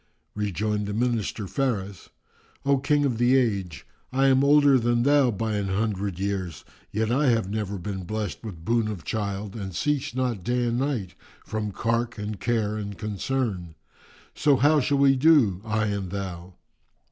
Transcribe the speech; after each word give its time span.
Rejoined 0.33 0.87
the 0.87 0.95
Minister 0.95 1.45
Faris, 1.45 2.09
"O 2.65 2.79
King 2.79 3.05
of 3.05 3.19
the 3.19 3.35
Age, 3.37 3.85
I 4.11 4.29
am 4.29 4.43
older 4.43 4.79
than 4.79 5.03
thou 5.03 5.29
by 5.29 5.53
an 5.57 5.67
hundred 5.67 6.17
years 6.17 6.65
yet 6.91 7.09
have 7.09 7.45
I 7.47 7.51
never 7.51 7.77
been 7.77 8.05
blest 8.05 8.43
with 8.43 8.65
boon 8.65 8.87
of 8.87 9.03
child 9.03 9.55
and 9.55 9.75
cease 9.75 10.15
not 10.15 10.43
day 10.43 10.65
and 10.65 10.79
night 10.79 11.13
from 11.45 11.71
cark 11.71 12.17
and 12.17 12.39
care 12.39 12.77
and 12.77 12.97
concern; 12.97 13.75
so 14.33 14.55
how 14.55 14.79
shall 14.79 14.97
we 14.97 15.15
do, 15.15 15.61
I 15.63 15.85
and 15.85 16.09
thou?" 16.09 16.55